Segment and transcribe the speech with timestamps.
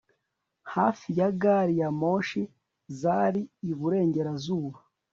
[0.73, 2.41] Hafi ya gari ya moshi
[3.01, 4.79] zari iburengerazuba